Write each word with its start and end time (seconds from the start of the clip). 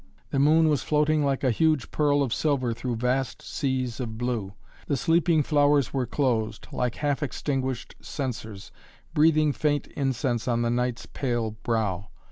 The 0.31 0.39
moon 0.39 0.67
was 0.67 0.81
floating 0.81 1.23
like 1.23 1.43
a 1.43 1.51
huge 1.51 1.91
pearl 1.91 2.23
of 2.23 2.33
silver 2.33 2.73
through 2.73 2.95
vast 2.95 3.43
seas 3.43 3.99
of 3.99 4.17
blue. 4.17 4.55
The 4.87 4.97
sleeping 4.97 5.43
flowers 5.43 5.93
were 5.93 6.07
closed, 6.07 6.67
like 6.71 6.95
half 6.95 7.21
extinguished 7.21 7.93
censers, 8.01 8.71
breathing 9.13 9.53
faint 9.53 9.85
incense 9.95 10.47
on 10.47 10.63
the 10.63 10.71
night's 10.71 11.05
pale 11.05 11.51
brow. 11.51 12.07